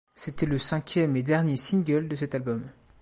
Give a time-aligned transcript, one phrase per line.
[0.15, 2.67] C'était le cinquième et dernier single de cet album.